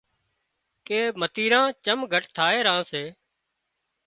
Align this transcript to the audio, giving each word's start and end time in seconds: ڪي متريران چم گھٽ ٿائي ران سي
ڪي 0.87 0.99
متريران 1.19 1.67
چم 1.85 1.99
گھٽ 2.13 2.23
ٿائي 2.35 2.59
ران 2.67 2.81
سي 2.91 3.03